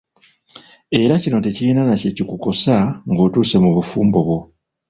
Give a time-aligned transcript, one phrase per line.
[1.01, 2.75] Era kino tekirina nakyekikukosa
[3.09, 4.39] ng'otuuse mu bufumbo bwo.